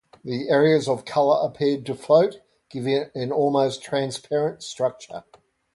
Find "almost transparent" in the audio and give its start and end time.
3.31-4.63